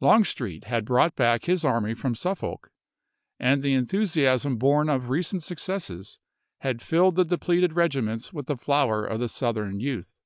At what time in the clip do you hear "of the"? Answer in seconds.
9.06-9.28